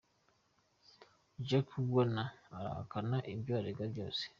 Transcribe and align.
Jack 1.47 1.67
Warner 1.91 2.29
arahakana 2.57 3.17
ivyo 3.33 3.53
aregwa 3.59 3.85
vyose. 3.93 4.23